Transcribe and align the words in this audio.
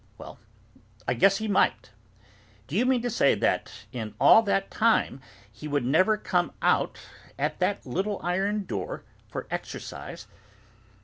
'Well, 0.17 0.39
I 1.07 1.13
guess 1.13 1.37
he 1.37 1.47
might.' 1.47 1.91
'Do 2.65 2.75
you 2.75 2.87
mean 2.87 3.03
to 3.03 3.09
say 3.11 3.35
that 3.35 3.85
in 3.91 4.15
all 4.19 4.41
that 4.41 4.71
time 4.71 5.21
he 5.51 5.67
would 5.67 5.85
never 5.85 6.17
come 6.17 6.53
out 6.59 6.97
at 7.37 7.59
that 7.59 7.85
little 7.85 8.19
iron 8.23 8.65
door, 8.65 9.03
for 9.27 9.45
exercise? 9.51 10.27